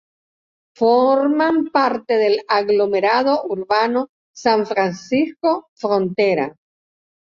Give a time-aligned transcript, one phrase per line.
[0.79, 6.55] Forman parte del aglomerado urbano San Francisco-Frontera.